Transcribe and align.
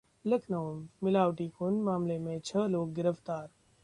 लखनऊ: 0.25 0.71
मिलावटी 1.03 1.47
खून 1.49 1.81
मामले 1.81 2.17
में 2.19 2.39
छह 2.39 2.65
लोग 2.67 2.93
गिरफतार 2.93 3.49